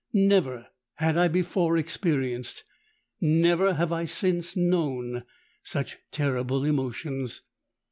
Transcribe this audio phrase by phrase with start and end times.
[0.13, 5.25] Never had I before experienced—never have I since known
[5.63, 7.41] such terrible emotions!